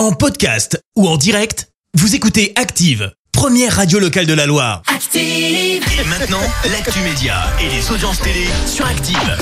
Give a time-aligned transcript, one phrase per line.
[0.00, 4.80] En podcast ou en direct, vous écoutez Active, première radio locale de la Loire.
[4.86, 5.20] Active.
[6.00, 6.40] Et maintenant,
[6.72, 9.36] l'actu média et les audiences télé sur Active.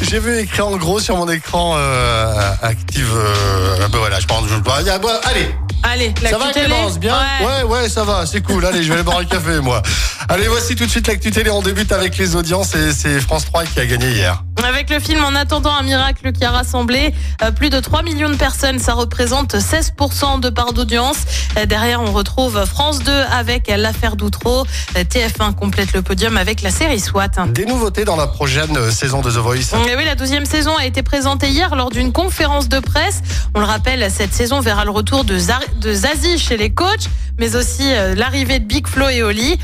[0.00, 3.10] J'ai vu écrit en gros sur mon écran euh, active.
[3.16, 4.48] Euh, ben voilà, je pense.
[4.48, 5.52] Je, bah, y a- bah, allez,
[5.82, 6.52] Allez, la ça va.
[6.52, 7.46] Clémence Bien Ouais.
[7.46, 8.64] ouais, ouais, ça va, c'est cool.
[8.64, 9.82] Allez, je vais aller boire un café, moi.
[10.28, 11.50] Allez, voici tout de suite l'actu télé.
[11.50, 14.42] On débute avec les audiences et c'est France 3 qui a gagné hier.
[14.66, 18.30] Avec le film En attendant un miracle qui a rassemblé euh, plus de 3 millions
[18.30, 21.18] de personnes, ça représente 16% de part d'audience.
[21.58, 24.64] Euh, Derrière, on retrouve France 2 avec l'affaire d'Outreau.
[24.96, 27.28] Euh, TF1 complète le podium avec la série SWAT.
[27.48, 29.76] Des nouveautés dans la prochaine saison de The Voice.
[29.86, 33.20] Et oui, la douzième saison a été présentée hier lors d'une conférence de presse.
[33.54, 37.84] On le rappelle, cette saison verra le retour de, Zazie chez les coachs, mais aussi
[38.16, 39.58] l'arrivée de Big Flo et Oli.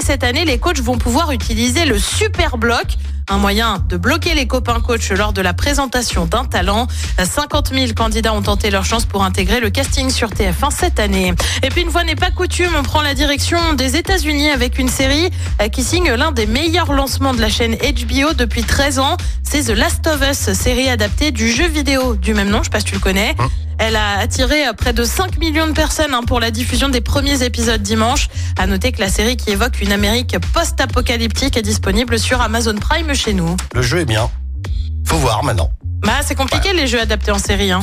[0.00, 2.86] Cette année, les coachs vont pouvoir utiliser le super bloc.
[3.32, 6.86] Un moyen de bloquer les copains coachs lors de la présentation d'un talent.
[7.18, 11.32] 50 000 candidats ont tenté leur chance pour intégrer le casting sur TF1 cette année.
[11.62, 14.90] Et puis une fois n'est pas coutume, on prend la direction des États-Unis avec une
[14.90, 15.30] série
[15.62, 19.16] euh, qui signe l'un des meilleurs lancements de la chaîne HBO depuis 13 ans.
[19.42, 22.70] C'est The Last of Us, série adaptée du jeu vidéo du même nom, je sais
[22.70, 23.34] pas si tu le connais.
[23.84, 27.00] Elle a attiré euh, près de 5 millions de personnes hein, pour la diffusion des
[27.00, 28.28] premiers épisodes dimanche.
[28.56, 33.12] À noter que la série qui évoque une Amérique post-apocalyptique est disponible sur Amazon Prime
[33.22, 33.56] chez nous.
[33.74, 34.28] Le jeu est bien.
[35.06, 35.70] Faut voir maintenant.
[36.04, 37.70] Bah, c'est compliqué les jeux adaptés en série.
[37.70, 37.80] Hein.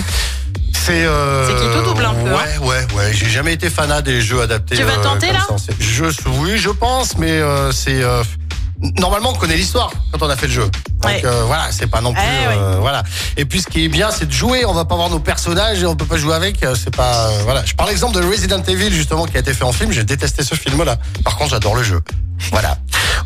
[0.74, 3.14] C'est euh, qui tout double un peu, Ouais, ouais, ouais.
[3.14, 4.76] J'ai jamais été fanat des jeux adaptés.
[4.76, 5.74] Tu vas euh, tenter, là ça.
[5.80, 6.04] Je,
[6.40, 8.02] Oui, je pense, mais euh, c'est.
[8.98, 10.64] Normalement, on connaît l'histoire quand on a fait le jeu.
[11.02, 11.22] Donc Ouais.
[11.48, 12.22] voilà, c'est pas non plus.
[12.24, 12.56] Eh ouais.
[12.58, 13.04] euh, Voilà.
[13.38, 14.66] Et puis ce qui est bien, c'est de jouer.
[14.66, 16.66] On va pas voir nos personnages et on peut pas jouer avec.
[16.76, 17.30] C'est pas.
[17.44, 17.64] voilà.
[17.66, 19.92] Je parle l'exemple de Resident Evil justement qui a été fait en film.
[19.92, 20.98] J'ai détesté ce film-là.
[21.24, 22.02] Par contre, j'adore le jeu.
[22.52, 22.78] Voilà.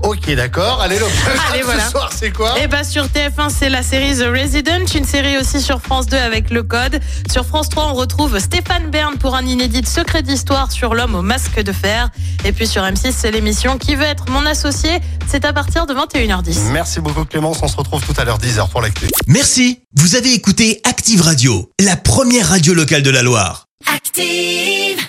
[0.03, 0.81] Ok, d'accord.
[0.81, 1.89] Allez, le prochain Allez, ce voilà.
[1.89, 5.61] soir, c'est quoi Et bah sur TF1, c'est la série The Resident, une série aussi
[5.61, 6.99] sur France 2 avec Le Code.
[7.31, 11.21] Sur France 3, on retrouve Stéphane Bern pour un inédit secret d'histoire sur l'homme au
[11.21, 12.09] masque de fer.
[12.43, 14.99] Et puis sur M6, c'est l'émission Qui veut être mon associé?
[15.27, 16.71] C'est à partir de 21h10.
[16.71, 17.59] Merci beaucoup Clémence.
[17.61, 19.07] On se retrouve tout à l'heure 10h pour l'actu.
[19.27, 23.67] Merci, vous avez écouté Active Radio, la première radio locale de la Loire.
[23.93, 25.02] Active.